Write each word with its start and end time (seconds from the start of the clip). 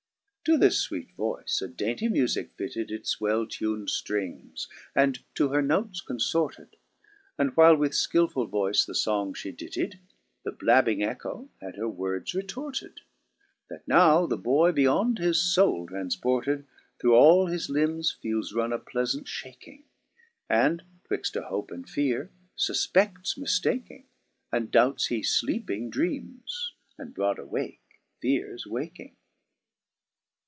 9 0.47 0.55
To 0.55 0.59
this 0.59 0.87
fwect 0.89 1.13
voyce 1.15 1.61
a 1.61 1.67
dainty 1.67 2.09
mufique 2.09 2.49
fitted 2.57 2.89
It*s 2.89 3.21
well 3.21 3.45
tun'd 3.45 3.89
ftrings, 3.89 4.67
and 4.95 5.19
to 5.35 5.49
her 5.49 5.61
notes 5.61 6.01
conforted. 6.01 6.77
And 7.37 7.55
while 7.55 7.75
with 7.75 7.91
fkilfull 7.91 8.49
voyce 8.49 8.83
the 8.87 8.93
ibng 8.93 9.37
(he 9.37 9.51
dittied. 9.51 9.99
The 10.43 10.51
blabbing 10.51 11.03
Echo 11.03 11.51
had 11.61 11.75
her 11.75 11.87
words 11.87 12.33
retorted; 12.33 13.01
That 13.69 13.87
now 13.87 14.25
the 14.25 14.35
boy, 14.35 14.71
beyond 14.71 15.19
his 15.19 15.39
foule 15.39 15.85
traniported, 15.87 16.65
Through 16.99 17.13
all 17.15 17.45
his 17.45 17.69
limbes 17.69 18.17
feeles 18.21 18.55
run 18.55 18.73
a 18.73 18.79
pleafant 18.79 19.25
fhaking^• 19.27 19.61
And, 20.49 20.83
twixt 21.03 21.35
a 21.35 21.43
hope 21.43 21.69
and 21.69 21.87
feare, 21.87 22.31
fufpeiSlis 22.57 23.37
miftaking. 23.37 24.05
And 24.51 24.71
doubts 24.71 25.05
he 25.05 25.21
fleeping 25.21 25.91
dreames, 25.91 26.71
and 26.97 27.13
broad 27.13 27.37
awake 27.37 27.99
feares 28.23 28.65
waking. 28.65 29.15